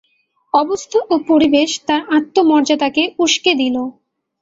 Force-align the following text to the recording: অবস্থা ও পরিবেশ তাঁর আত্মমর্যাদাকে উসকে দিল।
অবস্থা 0.53 0.99
ও 1.09 1.25
পরিবেশ 1.29 1.69
তাঁর 1.87 2.01
আত্মমর্যাদাকে 2.17 3.03
উসকে 3.19 3.51
দিল। 3.55 3.75